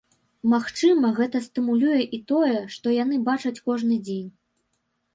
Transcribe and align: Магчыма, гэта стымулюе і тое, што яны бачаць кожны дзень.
Магчыма, 0.53 1.11
гэта 1.19 1.41
стымулюе 1.49 2.01
і 2.19 2.23
тое, 2.33 2.57
што 2.79 2.97
яны 3.03 3.23
бачаць 3.31 3.57
кожны 3.71 4.03
дзень. 4.13 4.29